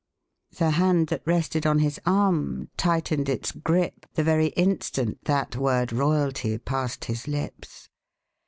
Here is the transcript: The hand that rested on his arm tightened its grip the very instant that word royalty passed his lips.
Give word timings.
The 0.57 0.71
hand 0.71 1.09
that 1.09 1.21
rested 1.27 1.67
on 1.67 1.77
his 1.77 1.99
arm 2.07 2.69
tightened 2.75 3.29
its 3.29 3.51
grip 3.51 4.07
the 4.15 4.23
very 4.23 4.47
instant 4.57 5.25
that 5.25 5.55
word 5.55 5.93
royalty 5.93 6.57
passed 6.57 7.05
his 7.05 7.27
lips. 7.27 7.87